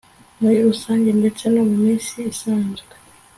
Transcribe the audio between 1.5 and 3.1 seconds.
no muminsi isanzwe